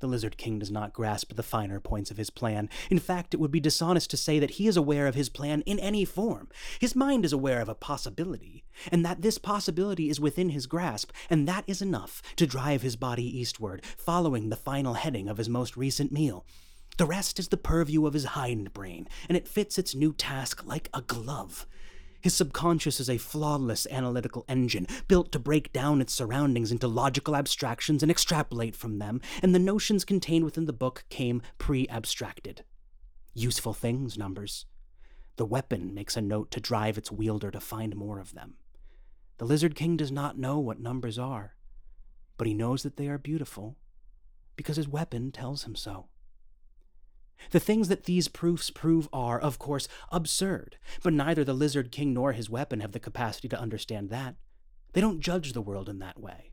The 0.00 0.06
Lizard 0.06 0.36
King 0.36 0.58
does 0.58 0.70
not 0.70 0.92
grasp 0.92 1.34
the 1.34 1.42
finer 1.42 1.80
points 1.80 2.10
of 2.10 2.16
his 2.16 2.30
plan. 2.30 2.68
In 2.90 2.98
fact, 2.98 3.32
it 3.32 3.38
would 3.38 3.50
be 3.50 3.60
dishonest 3.60 4.10
to 4.10 4.16
say 4.16 4.38
that 4.38 4.52
he 4.52 4.66
is 4.66 4.76
aware 4.76 5.06
of 5.06 5.14
his 5.14 5.28
plan 5.28 5.62
in 5.62 5.78
any 5.78 6.04
form. 6.04 6.48
His 6.78 6.96
mind 6.96 7.24
is 7.24 7.32
aware 7.32 7.60
of 7.60 7.68
a 7.68 7.74
possibility, 7.74 8.64
and 8.90 9.04
that 9.04 9.22
this 9.22 9.38
possibility 9.38 10.10
is 10.10 10.20
within 10.20 10.50
his 10.50 10.66
grasp, 10.66 11.10
and 11.30 11.48
that 11.48 11.64
is 11.66 11.80
enough 11.80 12.22
to 12.36 12.46
drive 12.46 12.82
his 12.82 12.96
body 12.96 13.24
eastward, 13.24 13.84
following 13.96 14.48
the 14.48 14.56
final 14.56 14.94
heading 14.94 15.28
of 15.28 15.38
his 15.38 15.48
most 15.48 15.76
recent 15.76 16.12
meal. 16.12 16.44
The 16.96 17.06
rest 17.06 17.38
is 17.38 17.48
the 17.48 17.56
purview 17.56 18.06
of 18.06 18.14
his 18.14 18.26
hindbrain, 18.26 19.08
and 19.28 19.36
it 19.36 19.48
fits 19.48 19.78
its 19.78 19.94
new 19.94 20.12
task 20.12 20.64
like 20.64 20.88
a 20.94 21.02
glove. 21.02 21.66
His 22.24 22.34
subconscious 22.34 23.00
is 23.00 23.10
a 23.10 23.18
flawless 23.18 23.86
analytical 23.90 24.46
engine, 24.48 24.86
built 25.08 25.30
to 25.32 25.38
break 25.38 25.74
down 25.74 26.00
its 26.00 26.14
surroundings 26.14 26.72
into 26.72 26.88
logical 26.88 27.36
abstractions 27.36 28.02
and 28.02 28.10
extrapolate 28.10 28.74
from 28.74 28.98
them, 28.98 29.20
and 29.42 29.54
the 29.54 29.58
notions 29.58 30.06
contained 30.06 30.42
within 30.42 30.64
the 30.64 30.72
book 30.72 31.04
came 31.10 31.42
pre 31.58 31.86
abstracted. 31.88 32.64
Useful 33.34 33.74
things, 33.74 34.16
numbers. 34.16 34.64
The 35.36 35.44
weapon 35.44 35.92
makes 35.92 36.16
a 36.16 36.22
note 36.22 36.50
to 36.52 36.60
drive 36.60 36.96
its 36.96 37.12
wielder 37.12 37.50
to 37.50 37.60
find 37.60 37.94
more 37.94 38.18
of 38.18 38.32
them. 38.32 38.54
The 39.36 39.44
Lizard 39.44 39.74
King 39.74 39.98
does 39.98 40.10
not 40.10 40.38
know 40.38 40.58
what 40.58 40.80
numbers 40.80 41.18
are, 41.18 41.56
but 42.38 42.46
he 42.46 42.54
knows 42.54 42.84
that 42.84 42.96
they 42.96 43.08
are 43.08 43.18
beautiful 43.18 43.76
because 44.56 44.76
his 44.76 44.88
weapon 44.88 45.30
tells 45.30 45.64
him 45.64 45.74
so. 45.74 46.06
The 47.50 47.60
things 47.60 47.88
that 47.88 48.04
these 48.04 48.28
proofs 48.28 48.70
prove 48.70 49.08
are, 49.12 49.38
of 49.38 49.58
course, 49.58 49.88
absurd, 50.10 50.76
but 51.02 51.12
neither 51.12 51.44
the 51.44 51.54
Lizard 51.54 51.92
King 51.92 52.14
nor 52.14 52.32
his 52.32 52.50
weapon 52.50 52.80
have 52.80 52.92
the 52.92 53.00
capacity 53.00 53.48
to 53.48 53.60
understand 53.60 54.10
that. 54.10 54.36
They 54.92 55.00
don't 55.00 55.20
judge 55.20 55.52
the 55.52 55.62
world 55.62 55.88
in 55.88 55.98
that 55.98 56.20
way. 56.20 56.52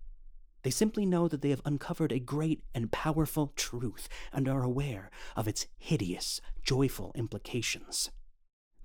They 0.63 0.69
simply 0.69 1.05
know 1.05 1.27
that 1.27 1.41
they 1.41 1.49
have 1.49 1.61
uncovered 1.65 2.11
a 2.11 2.19
great 2.19 2.63
and 2.75 2.91
powerful 2.91 3.53
truth 3.55 4.07
and 4.31 4.47
are 4.47 4.63
aware 4.63 5.09
of 5.35 5.47
its 5.47 5.67
hideous, 5.77 6.39
joyful 6.63 7.11
implications. 7.15 8.11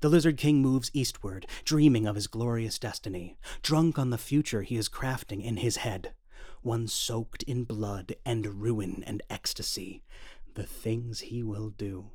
The 0.01 0.09
Lizard 0.09 0.37
King 0.37 0.61
moves 0.61 0.91
eastward, 0.93 1.47
dreaming 1.65 2.07
of 2.07 2.15
his 2.15 2.27
glorious 2.27 2.79
destiny, 2.79 3.39
drunk 3.63 3.99
on 3.99 4.11
the 4.11 4.19
future 4.19 4.63
he 4.63 4.77
is 4.77 4.89
crafting 4.89 5.43
in 5.43 5.59
his 5.59 5.79
head, 5.79 6.13
one 6.63 6.87
soaked 6.87 7.43
in 7.45 7.65
blood 7.65 8.15
and 8.25 8.61
ruin 8.61 9.03
and 9.07 9.23
ecstasy. 9.31 10.03
The 10.57 10.65
things 10.65 11.21
he 11.21 11.43
will 11.43 11.69
do. 11.69 12.13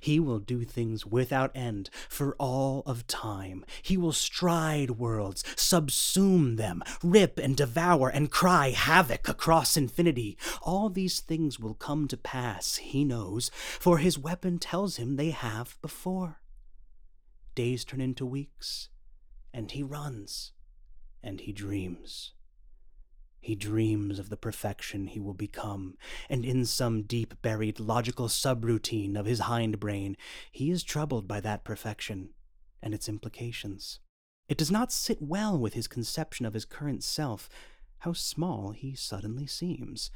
He 0.00 0.18
will 0.18 0.40
do 0.40 0.64
things 0.64 1.06
without 1.06 1.52
end 1.54 1.90
for 2.08 2.34
all 2.40 2.82
of 2.86 3.06
time. 3.06 3.64
He 3.82 3.96
will 3.96 4.12
stride 4.12 4.92
worlds, 4.92 5.44
subsume 5.54 6.56
them, 6.56 6.82
rip 7.04 7.38
and 7.38 7.56
devour, 7.56 8.08
and 8.08 8.32
cry 8.32 8.70
havoc 8.70 9.28
across 9.28 9.76
infinity. 9.76 10.36
All 10.60 10.88
these 10.88 11.20
things 11.20 11.60
will 11.60 11.74
come 11.74 12.08
to 12.08 12.16
pass, 12.16 12.76
he 12.78 13.04
knows, 13.04 13.52
for 13.54 13.98
his 13.98 14.18
weapon 14.18 14.58
tells 14.58 14.96
him 14.96 15.14
they 15.14 15.30
have 15.30 15.80
before. 15.80 16.40
Days 17.54 17.84
turn 17.84 18.00
into 18.00 18.26
weeks, 18.26 18.88
and 19.52 19.70
he 19.70 19.84
runs, 19.84 20.50
and 21.22 21.42
he 21.42 21.52
dreams. 21.52 22.32
He 23.44 23.54
dreams 23.54 24.18
of 24.18 24.30
the 24.30 24.38
perfection 24.38 25.06
he 25.06 25.20
will 25.20 25.34
become, 25.34 25.98
and 26.30 26.46
in 26.46 26.64
some 26.64 27.02
deep 27.02 27.42
buried 27.42 27.78
logical 27.78 28.28
subroutine 28.28 29.18
of 29.18 29.26
his 29.26 29.40
hind 29.40 29.78
brain, 29.78 30.16
he 30.50 30.70
is 30.70 30.82
troubled 30.82 31.28
by 31.28 31.40
that 31.40 31.62
perfection 31.62 32.30
and 32.80 32.94
its 32.94 33.06
implications. 33.06 34.00
It 34.48 34.56
does 34.56 34.70
not 34.70 34.90
sit 34.90 35.20
well 35.20 35.58
with 35.58 35.74
his 35.74 35.86
conception 35.86 36.46
of 36.46 36.54
his 36.54 36.64
current 36.64 37.04
self, 37.04 37.50
how 37.98 38.14
small 38.14 38.70
he 38.70 38.94
suddenly 38.94 39.46
seems. 39.46 40.10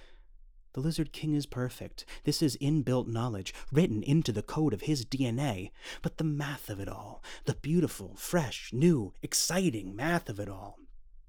The 0.73 0.80
Lizard 0.80 1.12
King 1.12 1.35
is 1.35 1.44
perfect. 1.44 2.06
This 2.25 2.40
is 2.40 2.56
inbuilt 2.62 3.08
knowledge, 3.08 3.52
written 3.70 4.02
into 4.02 4.32
the 4.32 4.40
code 4.40 4.73
of 4.73 4.80
his 4.80 5.04
DNA. 5.04 5.70
But 6.00 6.16
the 6.16 6.25
math 6.25 6.70
of 6.70 6.80
it 6.80 6.88
all, 6.88 7.23
the 7.44 7.56
beautiful, 7.56 8.16
fresh, 8.16 8.70
new, 8.73 9.12
exciting 9.20 9.94
math 9.94 10.30
of 10.30 10.40
it 10.40 10.49
all, 10.49 10.78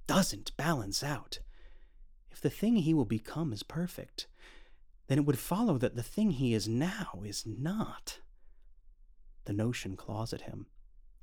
doesn't 0.07 0.55
balance 0.55 1.03
out. 1.03 1.39
If 2.31 2.41
the 2.41 2.49
thing 2.49 2.77
he 2.77 2.93
will 2.93 3.05
become 3.05 3.51
is 3.51 3.63
perfect, 3.63 4.27
then 5.07 5.17
it 5.17 5.25
would 5.25 5.39
follow 5.39 5.77
that 5.77 5.95
the 5.95 6.03
thing 6.03 6.31
he 6.31 6.53
is 6.53 6.67
now 6.67 7.23
is 7.25 7.45
not. 7.45 8.19
The 9.45 9.53
notion 9.53 9.95
claws 9.95 10.33
at 10.33 10.41
him, 10.41 10.67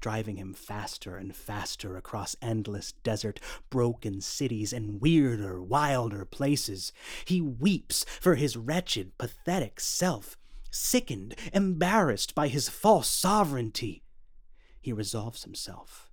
driving 0.00 0.36
him 0.36 0.52
faster 0.52 1.16
and 1.16 1.34
faster 1.34 1.96
across 1.96 2.34
endless 2.42 2.92
desert, 2.92 3.38
broken 3.70 4.20
cities, 4.20 4.72
and 4.72 5.00
weirder, 5.00 5.62
wilder 5.62 6.24
places. 6.24 6.92
He 7.24 7.40
weeps 7.40 8.04
for 8.20 8.34
his 8.34 8.56
wretched, 8.56 9.16
pathetic 9.18 9.78
self, 9.78 10.36
sickened, 10.70 11.36
embarrassed 11.52 12.34
by 12.34 12.48
his 12.48 12.68
false 12.68 13.08
sovereignty. 13.08 14.02
He 14.80 14.92
resolves 14.92 15.44
himself. 15.44 16.10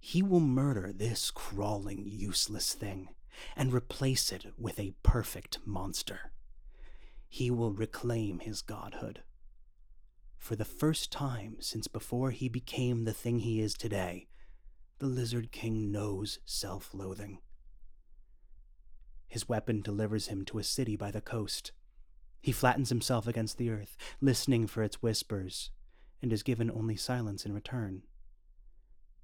He 0.00 0.22
will 0.22 0.40
murder 0.40 0.92
this 0.92 1.30
crawling, 1.30 2.04
useless 2.06 2.72
thing 2.72 3.10
and 3.56 3.72
replace 3.72 4.32
it 4.32 4.46
with 4.58 4.78
a 4.78 4.94
perfect 5.02 5.58
monster. 5.64 6.32
He 7.28 7.50
will 7.50 7.72
reclaim 7.72 8.40
his 8.40 8.62
godhood. 8.62 9.22
For 10.38 10.56
the 10.56 10.64
first 10.64 11.10
time 11.10 11.56
since 11.60 11.88
before 11.88 12.30
he 12.30 12.48
became 12.48 13.04
the 13.04 13.12
thing 13.12 13.40
he 13.40 13.60
is 13.60 13.74
today, 13.74 14.28
the 14.98 15.06
Lizard 15.06 15.50
King 15.50 15.90
knows 15.90 16.38
self 16.44 16.94
loathing. 16.94 17.38
His 19.26 19.48
weapon 19.48 19.80
delivers 19.80 20.28
him 20.28 20.44
to 20.44 20.58
a 20.58 20.64
city 20.64 20.96
by 20.96 21.10
the 21.10 21.20
coast. 21.20 21.72
He 22.40 22.52
flattens 22.52 22.90
himself 22.90 23.26
against 23.26 23.58
the 23.58 23.70
earth, 23.70 23.96
listening 24.20 24.66
for 24.66 24.82
its 24.82 25.02
whispers, 25.02 25.70
and 26.22 26.32
is 26.32 26.42
given 26.42 26.70
only 26.70 26.96
silence 26.96 27.44
in 27.44 27.52
return. 27.52 28.02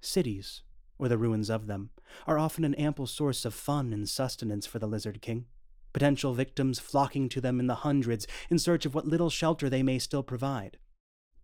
Cities 0.01 0.63
or 1.01 1.09
the 1.09 1.19
ruins 1.19 1.49
of 1.49 1.67
them, 1.67 1.91
are 2.27 2.39
often 2.39 2.65
an 2.65 2.75
ample 2.75 3.07
source 3.07 3.45
of 3.45 3.55
fun 3.55 3.93
and 3.93 4.09
sustenance 4.09 4.67
for 4.67 4.79
the 4.79 4.87
Lizard 4.87 5.23
King, 5.23 5.47
potential 5.93 6.35
victims 6.35 6.79
flocking 6.79 7.29
to 7.31 7.41
them 7.41 7.59
in 7.59 7.67
the 7.67 7.77
hundreds 7.77 8.27
in 8.51 8.59
search 8.59 8.85
of 8.85 8.95
what 8.95 9.07
little 9.07 9.31
shelter 9.31 9.71
they 9.71 9.83
may 9.83 9.99
still 9.99 10.23
provide. 10.23 10.77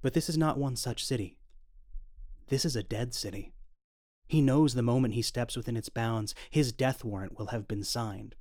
But 0.02 0.12
this 0.12 0.28
is 0.28 0.36
not 0.36 0.58
one 0.58 0.76
such 0.76 1.04
city. 1.04 1.38
This 2.48 2.64
is 2.64 2.76
a 2.76 2.82
dead 2.82 3.14
city. 3.14 3.54
He 4.28 4.42
knows 4.42 4.74
the 4.74 4.82
moment 4.82 5.14
he 5.14 5.22
steps 5.22 5.56
within 5.56 5.76
its 5.76 5.88
bounds, 5.88 6.34
his 6.50 6.72
death 6.72 7.02
warrant 7.02 7.38
will 7.38 7.46
have 7.46 7.66
been 7.66 7.82
signed. 7.82 8.34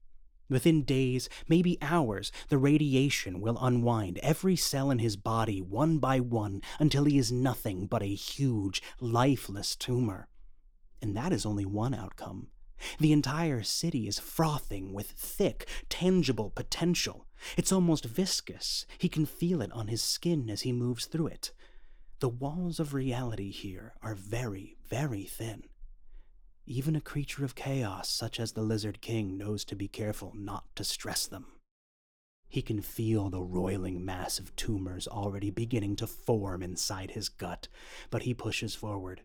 Within 0.47 0.83
days, 0.83 1.27
maybe 1.47 1.77
hours, 1.81 2.31
the 2.49 2.57
radiation 2.57 3.41
will 3.41 3.57
unwind 3.59 4.19
every 4.19 4.55
cell 4.55 4.91
in 4.91 4.99
his 4.99 5.15
body 5.15 5.59
one 5.59 5.97
by 5.97 6.19
one 6.19 6.61
until 6.79 7.05
he 7.05 7.17
is 7.17 7.31
nothing 7.31 7.87
but 7.87 8.03
a 8.03 8.13
huge, 8.13 8.81
lifeless 8.99 9.75
tumor. 9.75 10.27
And 11.01 11.15
that 11.15 11.33
is 11.33 11.45
only 11.45 11.65
one 11.65 11.93
outcome. 11.93 12.47
The 12.99 13.13
entire 13.13 13.63
city 13.63 14.07
is 14.07 14.19
frothing 14.19 14.93
with 14.93 15.11
thick, 15.11 15.67
tangible 15.89 16.49
potential. 16.49 17.25
It's 17.57 17.71
almost 17.71 18.05
viscous. 18.05 18.85
He 18.97 19.09
can 19.09 19.25
feel 19.25 19.61
it 19.61 19.71
on 19.71 19.87
his 19.87 20.01
skin 20.01 20.49
as 20.49 20.61
he 20.61 20.71
moves 20.71 21.05
through 21.05 21.27
it. 21.27 21.51
The 22.19 22.29
walls 22.29 22.79
of 22.79 22.93
reality 22.93 23.51
here 23.51 23.93
are 24.01 24.15
very, 24.15 24.77
very 24.89 25.23
thin. 25.23 25.63
Even 26.65 26.95
a 26.95 27.01
creature 27.01 27.45
of 27.45 27.55
chaos 27.55 28.09
such 28.09 28.39
as 28.39 28.53
the 28.53 28.61
Lizard 28.61 29.01
King 29.01 29.37
knows 29.37 29.63
to 29.65 29.75
be 29.75 29.87
careful 29.87 30.33
not 30.35 30.63
to 30.75 30.83
stress 30.83 31.27
them. 31.27 31.45
He 32.47 32.61
can 32.61 32.81
feel 32.81 33.29
the 33.29 33.41
roiling 33.41 34.03
mass 34.03 34.39
of 34.39 34.55
tumors 34.55 35.07
already 35.07 35.49
beginning 35.49 35.95
to 35.97 36.07
form 36.07 36.63
inside 36.63 37.11
his 37.11 37.29
gut, 37.29 37.67
but 38.09 38.23
he 38.23 38.33
pushes 38.33 38.73
forward. 38.73 39.21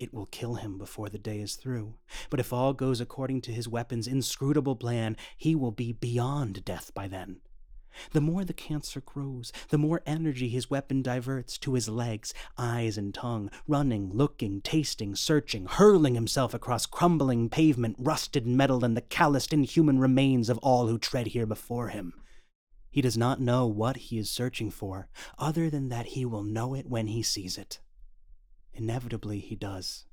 It 0.00 0.14
will 0.14 0.26
kill 0.26 0.54
him 0.54 0.78
before 0.78 1.10
the 1.10 1.18
day 1.18 1.40
is 1.40 1.56
through. 1.56 1.96
But 2.30 2.40
if 2.40 2.54
all 2.54 2.72
goes 2.72 3.02
according 3.02 3.42
to 3.42 3.52
his 3.52 3.68
weapon's 3.68 4.06
inscrutable 4.06 4.74
plan, 4.74 5.14
he 5.36 5.54
will 5.54 5.72
be 5.72 5.92
beyond 5.92 6.64
death 6.64 6.90
by 6.94 7.06
then. 7.06 7.42
The 8.12 8.22
more 8.22 8.44
the 8.44 8.54
cancer 8.54 9.02
grows, 9.02 9.52
the 9.68 9.76
more 9.76 10.00
energy 10.06 10.48
his 10.48 10.70
weapon 10.70 11.02
diverts 11.02 11.58
to 11.58 11.74
his 11.74 11.86
legs, 11.86 12.32
eyes, 12.56 12.96
and 12.96 13.12
tongue, 13.12 13.50
running, 13.68 14.10
looking, 14.14 14.62
tasting, 14.62 15.14
searching, 15.14 15.66
hurling 15.66 16.14
himself 16.14 16.54
across 16.54 16.86
crumbling 16.86 17.50
pavement, 17.50 17.96
rusted 17.98 18.46
metal, 18.46 18.84
and 18.86 18.96
the 18.96 19.02
calloused, 19.02 19.52
inhuman 19.52 19.98
remains 19.98 20.48
of 20.48 20.56
all 20.58 20.86
who 20.86 20.98
tread 20.98 21.26
here 21.28 21.46
before 21.46 21.88
him. 21.88 22.14
He 22.90 23.02
does 23.02 23.18
not 23.18 23.38
know 23.38 23.66
what 23.66 23.96
he 23.98 24.18
is 24.18 24.30
searching 24.30 24.70
for, 24.70 25.08
other 25.38 25.68
than 25.68 25.90
that 25.90 26.06
he 26.06 26.24
will 26.24 26.42
know 26.42 26.74
it 26.74 26.86
when 26.86 27.08
he 27.08 27.22
sees 27.22 27.58
it. 27.58 27.80
Inevitably, 28.74 29.40
he 29.40 29.56
does. 29.56 30.06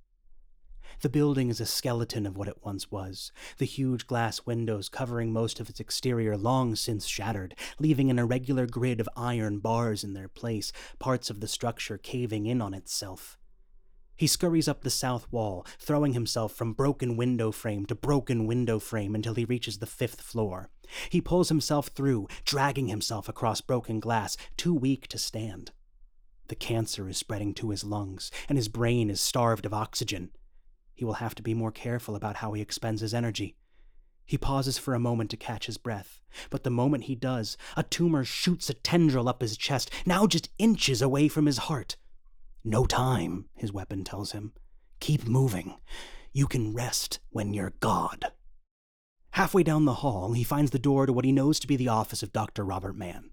The 1.01 1.09
building 1.09 1.49
is 1.49 1.59
a 1.59 1.65
skeleton 1.65 2.25
of 2.25 2.37
what 2.37 2.47
it 2.47 2.63
once 2.63 2.89
was, 2.89 3.31
the 3.57 3.65
huge 3.65 4.07
glass 4.07 4.45
windows 4.45 4.89
covering 4.89 5.31
most 5.31 5.59
of 5.59 5.69
its 5.69 5.79
exterior 5.79 6.37
long 6.37 6.75
since 6.75 7.05
shattered, 7.05 7.55
leaving 7.77 8.09
an 8.09 8.17
irregular 8.17 8.65
grid 8.65 8.99
of 8.99 9.09
iron 9.15 9.59
bars 9.59 10.03
in 10.03 10.13
their 10.13 10.29
place, 10.29 10.71
parts 10.97 11.29
of 11.29 11.39
the 11.39 11.47
structure 11.47 11.97
caving 11.97 12.45
in 12.45 12.61
on 12.61 12.73
itself. 12.73 13.37
He 14.15 14.25
scurries 14.25 14.67
up 14.67 14.81
the 14.81 14.89
south 14.89 15.31
wall, 15.31 15.65
throwing 15.77 16.13
himself 16.13 16.51
from 16.51 16.73
broken 16.73 17.15
window 17.15 17.51
frame 17.51 17.85
to 17.85 17.93
broken 17.93 18.47
window 18.47 18.79
frame 18.79 19.13
until 19.13 19.35
he 19.35 19.45
reaches 19.45 19.77
the 19.77 19.85
fifth 19.85 20.21
floor. 20.21 20.71
He 21.11 21.21
pulls 21.21 21.49
himself 21.49 21.89
through, 21.89 22.27
dragging 22.43 22.87
himself 22.87 23.29
across 23.29 23.61
broken 23.61 23.99
glass, 23.99 24.35
too 24.55 24.73
weak 24.73 25.07
to 25.09 25.19
stand. 25.19 25.71
The 26.47 26.55
cancer 26.55 27.09
is 27.09 27.17
spreading 27.17 27.53
to 27.55 27.71
his 27.71 27.83
lungs, 27.83 28.31
and 28.47 28.57
his 28.57 28.69
brain 28.69 29.09
is 29.09 29.19
starved 29.19 29.65
of 29.65 29.73
oxygen. 29.73 30.31
He 30.93 31.03
will 31.03 31.13
have 31.13 31.35
to 31.35 31.43
be 31.43 31.53
more 31.53 31.71
careful 31.71 32.15
about 32.15 32.37
how 32.37 32.53
he 32.53 32.61
expends 32.61 33.01
his 33.01 33.13
energy. 33.13 33.55
He 34.25 34.37
pauses 34.37 34.77
for 34.77 34.93
a 34.93 34.99
moment 34.99 35.29
to 35.31 35.37
catch 35.37 35.67
his 35.67 35.77
breath, 35.77 36.21
but 36.49 36.63
the 36.63 36.69
moment 36.69 37.05
he 37.05 37.15
does, 37.15 37.57
a 37.75 37.83
tumor 37.83 38.23
shoots 38.23 38.69
a 38.69 38.73
tendril 38.73 39.29
up 39.29 39.41
his 39.41 39.57
chest, 39.57 39.91
now 40.05 40.27
just 40.27 40.49
inches 40.57 41.01
away 41.01 41.27
from 41.27 41.45
his 41.45 41.59
heart. 41.59 41.95
No 42.63 42.85
time, 42.85 43.45
his 43.55 43.71
weapon 43.71 44.03
tells 44.03 44.31
him. 44.33 44.53
Keep 44.99 45.27
moving. 45.27 45.75
You 46.33 46.47
can 46.47 46.73
rest 46.73 47.19
when 47.29 47.53
you're 47.53 47.73
God. 47.79 48.31
Halfway 49.31 49.63
down 49.63 49.85
the 49.85 49.95
hall, 49.95 50.33
he 50.33 50.43
finds 50.43 50.71
the 50.71 50.79
door 50.79 51.05
to 51.05 51.13
what 51.13 51.25
he 51.25 51.31
knows 51.31 51.59
to 51.59 51.67
be 51.67 51.75
the 51.75 51.87
office 51.87 52.23
of 52.23 52.33
Dr. 52.33 52.65
Robert 52.65 52.97
Mann. 52.97 53.29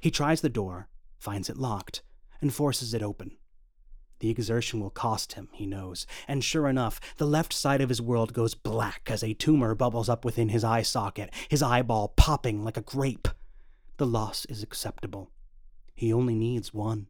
He 0.00 0.10
tries 0.10 0.40
the 0.40 0.48
door, 0.48 0.88
finds 1.18 1.48
it 1.48 1.56
locked, 1.56 2.02
and 2.42 2.52
forces 2.52 2.92
it 2.92 3.02
open. 3.02 3.36
The 4.18 4.30
exertion 4.30 4.78
will 4.78 4.90
cost 4.90 5.32
him, 5.32 5.48
he 5.52 5.66
knows, 5.66 6.06
and 6.28 6.44
sure 6.44 6.68
enough, 6.68 7.00
the 7.16 7.26
left 7.26 7.52
side 7.52 7.80
of 7.80 7.88
his 7.88 8.00
world 8.00 8.32
goes 8.32 8.54
black 8.54 9.08
as 9.10 9.24
a 9.24 9.34
tumor 9.34 9.74
bubbles 9.74 10.08
up 10.08 10.24
within 10.24 10.50
his 10.50 10.62
eye 10.62 10.82
socket, 10.82 11.30
his 11.48 11.62
eyeball 11.62 12.08
popping 12.16 12.62
like 12.62 12.76
a 12.76 12.82
grape. 12.82 13.26
The 13.96 14.06
loss 14.06 14.44
is 14.44 14.62
acceptable. 14.62 15.30
He 15.94 16.12
only 16.12 16.34
needs 16.34 16.72
one. 16.72 17.08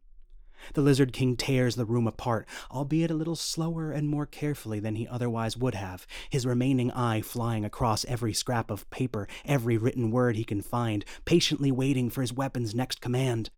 The 0.73 0.81
Lizard 0.81 1.13
King 1.13 1.35
tears 1.35 1.75
the 1.75 1.85
room 1.85 2.07
apart, 2.07 2.47
albeit 2.71 3.11
a 3.11 3.15
little 3.15 3.35
slower 3.35 3.91
and 3.91 4.09
more 4.09 4.25
carefully 4.25 4.79
than 4.79 4.95
he 4.95 5.07
otherwise 5.07 5.57
would 5.57 5.75
have, 5.75 6.07
his 6.29 6.45
remaining 6.45 6.89
eye 6.91 7.21
flying 7.21 7.65
across 7.65 8.05
every 8.05 8.33
scrap 8.33 8.71
of 8.71 8.89
paper, 8.89 9.27
every 9.45 9.77
written 9.77 10.09
word 10.09 10.35
he 10.35 10.43
can 10.43 10.61
find, 10.61 11.05
patiently 11.25 11.71
waiting 11.71 12.09
for 12.09 12.21
his 12.21 12.33
weapon's 12.33 12.73
next 12.73 13.01
command. 13.01 13.49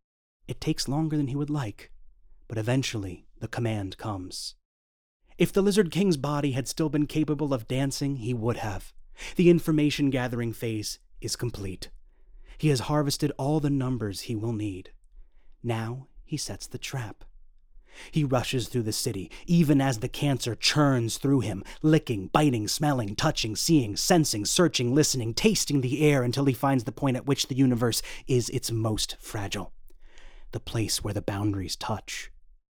It 0.48 0.62
takes 0.62 0.88
longer 0.88 1.18
than 1.18 1.28
he 1.28 1.36
would 1.36 1.50
like, 1.50 1.92
but 2.48 2.58
eventually 2.58 3.26
the 3.40 3.48
command 3.48 3.98
comes. 3.98 4.56
If 5.38 5.52
the 5.52 5.62
Lizard 5.62 5.92
King's 5.92 6.18
body 6.18 6.52
had 6.52 6.68
still 6.68 6.90
been 6.90 7.08
capable 7.08 7.54
of 7.54 7.68
dancing, 7.68 8.18
he 8.18 8.34
would 8.34 8.58
have. 8.58 8.94
The 9.36 9.50
information 9.50 10.10
gathering 10.10 10.54
phase 10.54 11.00
is 11.20 11.36
complete. 11.36 11.90
He 12.58 12.70
has 12.70 12.82
harvested 12.82 13.32
all 13.38 13.60
the 13.60 13.70
numbers 13.70 14.22
he 14.22 14.36
will 14.36 14.54
need. 14.54 14.92
Now 15.64 16.08
he 16.24 16.38
sets 16.38 16.68
the 16.68 16.78
trap. 16.78 17.26
He 18.12 18.24
rushes 18.24 18.68
through 18.68 18.84
the 18.84 18.92
city, 18.92 19.32
even 19.46 19.80
as 19.80 20.00
the 20.00 20.10
cancer 20.10 20.54
churns 20.54 21.18
through 21.18 21.42
him, 21.42 21.64
licking, 21.82 22.28
biting, 22.28 22.68
smelling, 22.68 23.16
touching, 23.16 23.56
seeing, 23.56 23.96
sensing, 23.96 24.46
searching, 24.46 24.94
listening, 24.94 25.34
tasting 25.34 25.82
the 25.82 26.02
air 26.02 26.22
until 26.22 26.46
he 26.46 26.54
finds 26.54 26.84
the 26.84 26.92
point 26.92 27.18
at 27.18 27.26
which 27.26 27.48
the 27.48 27.56
universe 27.56 28.02
is 28.28 28.50
its 28.50 28.70
most 28.70 29.16
fragile. 29.20 29.72
The 30.52 30.60
place 30.60 31.04
where 31.04 31.14
the 31.14 31.22
boundaries 31.22 31.76
touch. 31.76 32.32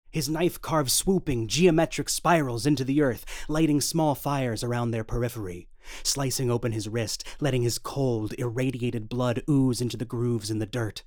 His 0.09 0.29
knife 0.29 0.61
carves 0.61 0.93
swooping, 0.93 1.47
geometric 1.47 2.09
spirals 2.09 2.65
into 2.65 2.83
the 2.83 3.01
earth, 3.01 3.25
lighting 3.47 3.81
small 3.81 4.15
fires 4.15 4.63
around 4.63 4.91
their 4.91 5.03
periphery, 5.03 5.67
slicing 6.03 6.49
open 6.49 6.71
his 6.71 6.87
wrist, 6.87 7.23
letting 7.39 7.61
his 7.61 7.77
cold, 7.77 8.33
irradiated 8.37 9.09
blood 9.09 9.43
ooze 9.49 9.81
into 9.81 9.97
the 9.97 10.05
grooves 10.05 10.49
in 10.49 10.59
the 10.59 10.65
dirt. 10.65 11.03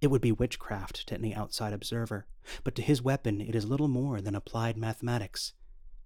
It 0.00 0.08
would 0.08 0.20
be 0.20 0.32
witchcraft 0.32 1.06
to 1.08 1.14
any 1.14 1.34
outside 1.34 1.72
observer, 1.72 2.26
but 2.62 2.74
to 2.76 2.82
his 2.82 3.02
weapon 3.02 3.40
it 3.40 3.54
is 3.54 3.64
little 3.64 3.88
more 3.88 4.20
than 4.20 4.34
applied 4.34 4.76
mathematics. 4.76 5.54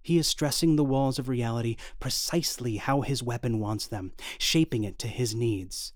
He 0.01 0.17
is 0.17 0.27
stressing 0.27 0.75
the 0.75 0.83
walls 0.83 1.19
of 1.19 1.29
reality 1.29 1.75
precisely 1.99 2.77
how 2.77 3.01
his 3.01 3.21
weapon 3.21 3.59
wants 3.59 3.85
them, 3.85 4.13
shaping 4.39 4.83
it 4.83 4.97
to 4.99 5.07
his 5.07 5.35
needs. 5.35 5.93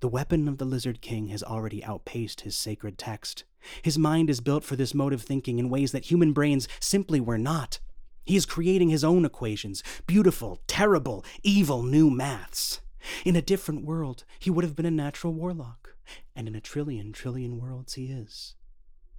The 0.00 0.08
weapon 0.08 0.46
of 0.46 0.58
the 0.58 0.64
Lizard 0.64 1.00
King 1.00 1.26
has 1.28 1.42
already 1.42 1.82
outpaced 1.84 2.42
his 2.42 2.56
sacred 2.56 2.98
text. 2.98 3.42
His 3.82 3.98
mind 3.98 4.30
is 4.30 4.40
built 4.40 4.62
for 4.62 4.76
this 4.76 4.94
mode 4.94 5.12
of 5.12 5.22
thinking 5.22 5.58
in 5.58 5.68
ways 5.68 5.90
that 5.90 6.04
human 6.04 6.32
brains 6.32 6.68
simply 6.78 7.20
were 7.20 7.38
not. 7.38 7.80
He 8.24 8.36
is 8.36 8.46
creating 8.46 8.90
his 8.90 9.02
own 9.02 9.24
equations, 9.24 9.82
beautiful, 10.06 10.60
terrible, 10.68 11.24
evil 11.42 11.82
new 11.82 12.10
maths. 12.10 12.80
In 13.24 13.34
a 13.34 13.42
different 13.42 13.84
world, 13.84 14.24
he 14.38 14.50
would 14.50 14.64
have 14.64 14.76
been 14.76 14.86
a 14.86 14.90
natural 14.90 15.32
warlock, 15.32 15.96
and 16.36 16.46
in 16.46 16.54
a 16.54 16.60
trillion 16.60 17.12
trillion 17.12 17.58
worlds 17.58 17.94
he 17.94 18.06
is. 18.06 18.54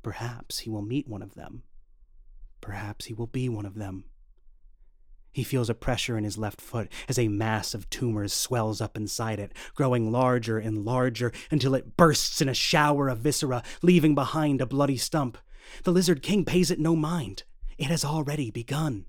Perhaps 0.02 0.60
he 0.60 0.70
will 0.70 0.82
meet 0.82 1.10
one 1.10 1.22
of 1.22 1.36
them. 1.36 1.64
Perhaps 2.62 3.06
he 3.06 3.14
will 3.14 3.28
be 3.28 3.50
one 3.50 3.66
of 3.66 3.76
them. 3.76 4.06
He 5.32 5.44
feels 5.44 5.70
a 5.70 5.76
pressure 5.76 6.18
in 6.18 6.24
his 6.24 6.38
left 6.38 6.60
foot 6.60 6.92
as 7.08 7.20
a 7.20 7.28
mass 7.28 7.74
of 7.74 7.90
tumors 7.90 8.34
swells 8.34 8.82
up 8.82 8.98
inside 8.98 9.40
it, 9.40 9.54
growing 9.76 10.12
larger 10.12 10.58
and 10.58 10.84
larger 10.84 11.32
until 11.52 11.76
it 11.76 11.96
bursts 11.96 12.42
in 12.42 12.50
a 12.50 12.54
shower 12.54 13.10
of 13.10 13.20
viscera, 13.20 13.64
leaving 13.82 14.16
behind 14.16 14.62
a 14.62 14.66
bloody 14.66 14.98
stump. 14.98 15.38
The 15.84 15.92
Lizard 15.92 16.24
King 16.24 16.46
pays 16.46 16.72
it 16.72 16.80
no 16.80 16.96
mind. 16.96 17.44
It 17.78 17.88
has 17.88 18.04
already 18.04 18.52
begun 18.52 19.06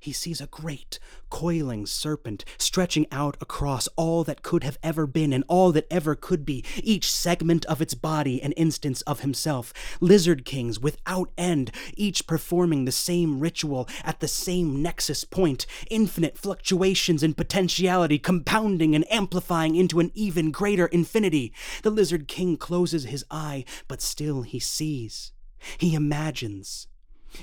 he 0.00 0.12
sees 0.12 0.40
a 0.40 0.46
great, 0.46 0.98
coiling 1.30 1.86
serpent 1.86 2.44
stretching 2.56 3.06
out 3.10 3.36
across 3.40 3.88
all 3.96 4.24
that 4.24 4.42
could 4.42 4.64
have 4.64 4.78
ever 4.82 5.06
been 5.06 5.32
and 5.32 5.44
all 5.48 5.72
that 5.72 5.86
ever 5.90 6.14
could 6.14 6.44
be, 6.44 6.64
each 6.82 7.10
segment 7.10 7.64
of 7.66 7.82
its 7.82 7.94
body 7.94 8.42
an 8.42 8.52
instance 8.52 9.02
of 9.02 9.20
himself. 9.20 9.72
Lizard 10.00 10.44
kings 10.44 10.78
without 10.78 11.30
end, 11.36 11.70
each 11.96 12.26
performing 12.26 12.84
the 12.84 12.92
same 12.92 13.40
ritual 13.40 13.88
at 14.04 14.20
the 14.20 14.28
same 14.28 14.82
nexus 14.82 15.24
point, 15.24 15.66
infinite 15.90 16.38
fluctuations 16.38 17.22
in 17.22 17.34
potentiality 17.34 18.18
compounding 18.18 18.94
and 18.94 19.10
amplifying 19.12 19.74
into 19.74 20.00
an 20.00 20.10
even 20.14 20.50
greater 20.50 20.86
infinity. 20.86 21.52
The 21.82 21.90
lizard 21.90 22.28
king 22.28 22.56
closes 22.56 23.04
his 23.04 23.24
eye, 23.30 23.64
but 23.86 24.02
still 24.02 24.42
he 24.42 24.58
sees. 24.58 25.32
He 25.78 25.94
imagines. 25.94 26.86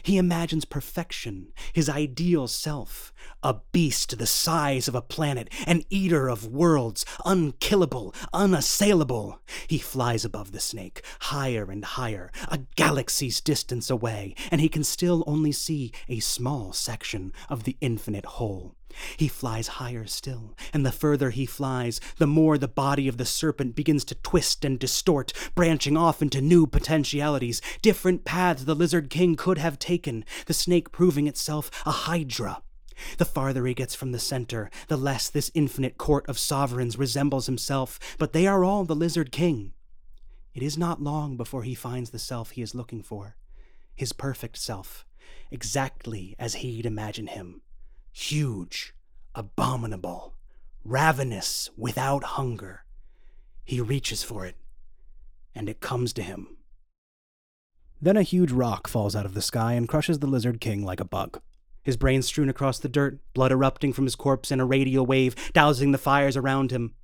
He 0.03 0.17
imagines 0.17 0.65
perfection, 0.65 1.53
his 1.73 1.89
ideal 1.89 2.47
self, 2.47 3.13
a 3.43 3.57
beast 3.71 4.17
the 4.17 4.25
size 4.25 4.87
of 4.87 4.95
a 4.95 5.01
planet, 5.01 5.49
an 5.65 5.83
eater 5.89 6.27
of 6.27 6.47
worlds, 6.47 7.05
unkillable, 7.25 8.13
unassailable. 8.33 9.39
He 9.67 9.77
flies 9.77 10.25
above 10.25 10.51
the 10.51 10.59
snake, 10.59 11.03
higher 11.21 11.69
and 11.71 11.85
higher, 11.85 12.31
a 12.47 12.59
galaxy's 12.75 13.41
distance 13.41 13.89
away, 13.89 14.35
and 14.51 14.61
he 14.61 14.69
can 14.69 14.83
still 14.83 15.23
only 15.27 15.51
see 15.51 15.91
a 16.07 16.19
small 16.19 16.73
section 16.73 17.33
of 17.49 17.63
the 17.63 17.77
infinite 17.81 18.25
whole. 18.25 18.75
He 19.17 19.27
flies 19.27 19.67
higher 19.67 20.05
still, 20.05 20.55
and 20.73 20.85
the 20.85 20.91
further 20.91 21.29
he 21.29 21.45
flies, 21.45 21.99
the 22.17 22.27
more 22.27 22.57
the 22.57 22.67
body 22.67 23.07
of 23.07 23.17
the 23.17 23.25
serpent 23.25 23.75
begins 23.75 24.05
to 24.05 24.15
twist 24.15 24.63
and 24.63 24.79
distort, 24.79 25.33
branching 25.53 25.97
off 25.97 26.21
into 26.21 26.41
new 26.41 26.67
potentialities, 26.67 27.61
different 27.81 28.25
paths 28.25 28.65
the 28.65 28.75
lizard 28.75 29.09
king 29.09 29.35
could 29.35 29.57
have 29.57 29.79
taken, 29.79 30.23
the 30.45 30.53
snake 30.53 30.91
proving 30.91 31.27
itself 31.27 31.69
a 31.85 31.91
hydra. 31.91 32.61
The 33.17 33.25
farther 33.25 33.65
he 33.65 33.73
gets 33.73 33.93
from 33.93 34.13
the 34.13 34.19
center, 34.19 34.69
the 34.87 34.97
less 34.97 35.29
this 35.29 35.51
infinite 35.53 35.97
court 35.97 36.25
of 36.29 36.39
sovereigns 36.39 36.97
resembles 36.97 37.45
himself, 37.45 37.99
but 38.17 38.31
they 38.31 38.47
are 38.47 38.63
all 38.63 38.85
the 38.85 38.95
lizard 38.95 39.31
king. 39.31 39.73
It 40.53 40.63
is 40.63 40.77
not 40.77 41.01
long 41.01 41.35
before 41.35 41.63
he 41.63 41.75
finds 41.75 42.11
the 42.11 42.19
self 42.19 42.51
he 42.51 42.61
is 42.61 42.73
looking 42.73 43.03
for, 43.03 43.35
his 43.93 44.13
perfect 44.13 44.57
self, 44.57 45.05
exactly 45.51 46.35
as 46.39 46.55
he'd 46.55 46.85
imagine 46.85 47.27
him 47.27 47.61
huge, 48.15 48.95
abominable, 49.35 50.33
ravenous, 50.85 51.69
without 51.75 52.23
hunger. 52.23 52.85
He 53.65 53.81
reaches 53.81 54.23
for 54.23 54.45
it, 54.45 54.55
and 55.53 55.67
it 55.67 55.81
comes 55.81 56.13
to 56.13 56.23
him. 56.23 56.55
Then 58.01 58.15
a 58.15 58.23
huge 58.23 58.51
rock 58.51 58.87
falls 58.87 59.15
out 59.15 59.25
of 59.25 59.33
the 59.33 59.41
sky 59.41 59.73
and 59.73 59.87
crushes 59.87 60.19
the 60.19 60.27
Lizard 60.27 60.61
King 60.61 60.83
like 60.83 61.01
a 61.01 61.05
bug. 61.05 61.41
His 61.83 61.97
brains 61.97 62.25
strewn 62.25 62.49
across 62.49 62.79
the 62.79 62.89
dirt, 62.89 63.19
blood 63.33 63.51
erupting 63.51 63.91
from 63.91 64.05
his 64.05 64.15
corpse 64.15 64.49
in 64.49 64.59
a 64.59 64.65
radial 64.65 65.05
wave, 65.05 65.35
dousing 65.53 65.91
the 65.91 65.97
fires 65.97 66.37
around 66.37 66.71
him. 66.71 66.95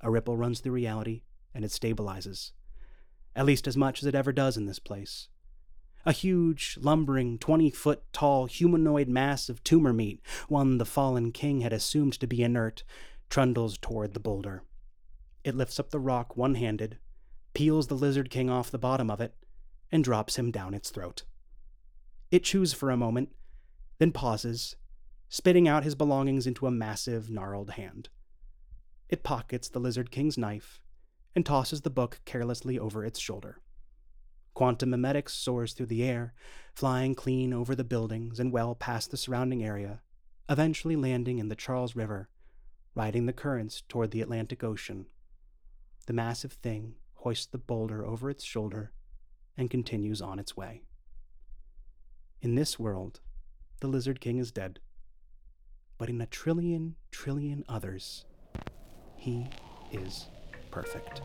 A 0.00 0.10
ripple 0.10 0.36
runs 0.36 0.60
through 0.60 0.72
reality, 0.72 1.22
and 1.54 1.64
it 1.64 1.70
stabilizes. 1.72 2.52
At 3.36 3.44
least 3.44 3.66
as 3.66 3.76
much 3.76 4.02
as 4.02 4.06
it 4.06 4.14
ever 4.14 4.32
does 4.32 4.56
in 4.56 4.66
this 4.66 4.78
place. 4.78 5.28
A 6.08 6.12
huge, 6.12 6.78
lumbering, 6.80 7.36
20 7.36 7.68
foot 7.68 8.02
tall 8.14 8.46
humanoid 8.46 9.08
mass 9.08 9.50
of 9.50 9.62
tumor 9.62 9.92
meat, 9.92 10.22
one 10.48 10.78
the 10.78 10.86
fallen 10.86 11.32
king 11.32 11.60
had 11.60 11.74
assumed 11.74 12.14
to 12.14 12.26
be 12.26 12.42
inert, 12.42 12.82
trundles 13.28 13.76
toward 13.76 14.14
the 14.14 14.18
boulder. 14.18 14.62
It 15.44 15.54
lifts 15.54 15.78
up 15.78 15.90
the 15.90 16.00
rock 16.00 16.34
one 16.34 16.54
handed, 16.54 16.96
peels 17.52 17.88
the 17.88 17.94
lizard 17.94 18.30
king 18.30 18.48
off 18.48 18.70
the 18.70 18.78
bottom 18.78 19.10
of 19.10 19.20
it, 19.20 19.34
and 19.92 20.02
drops 20.02 20.36
him 20.36 20.50
down 20.50 20.72
its 20.72 20.88
throat. 20.88 21.24
It 22.30 22.42
chews 22.42 22.72
for 22.72 22.90
a 22.90 22.96
moment, 22.96 23.28
then 23.98 24.12
pauses, 24.12 24.76
spitting 25.28 25.68
out 25.68 25.84
his 25.84 25.94
belongings 25.94 26.46
into 26.46 26.66
a 26.66 26.70
massive, 26.70 27.28
gnarled 27.28 27.72
hand. 27.72 28.08
It 29.10 29.22
pockets 29.22 29.68
the 29.68 29.78
lizard 29.78 30.10
king's 30.10 30.38
knife 30.38 30.80
and 31.34 31.44
tosses 31.44 31.82
the 31.82 31.90
book 31.90 32.20
carelessly 32.24 32.78
over 32.78 33.04
its 33.04 33.18
shoulder. 33.18 33.60
Quantum 34.58 34.90
memetics 34.90 35.30
soars 35.30 35.72
through 35.72 35.86
the 35.86 36.02
air, 36.02 36.34
flying 36.74 37.14
clean 37.14 37.52
over 37.52 37.76
the 37.76 37.84
buildings 37.84 38.40
and 38.40 38.50
well 38.50 38.74
past 38.74 39.12
the 39.12 39.16
surrounding 39.16 39.62
area, 39.62 40.00
eventually 40.48 40.96
landing 40.96 41.38
in 41.38 41.48
the 41.48 41.54
Charles 41.54 41.94
River, 41.94 42.28
riding 42.92 43.26
the 43.26 43.32
currents 43.32 43.84
toward 43.88 44.10
the 44.10 44.20
Atlantic 44.20 44.64
Ocean. 44.64 45.06
The 46.08 46.12
massive 46.12 46.54
thing 46.54 46.96
hoists 47.14 47.46
the 47.46 47.56
boulder 47.56 48.04
over 48.04 48.28
its 48.28 48.42
shoulder 48.42 48.90
and 49.56 49.70
continues 49.70 50.20
on 50.20 50.40
its 50.40 50.56
way. 50.56 50.82
In 52.42 52.56
this 52.56 52.80
world, 52.80 53.20
the 53.78 53.86
Lizard 53.86 54.20
King 54.20 54.38
is 54.38 54.50
dead. 54.50 54.80
But 55.98 56.08
in 56.08 56.20
a 56.20 56.26
trillion, 56.26 56.96
trillion 57.12 57.62
others, 57.68 58.24
he 59.14 59.50
is 59.92 60.26
perfect. 60.72 61.22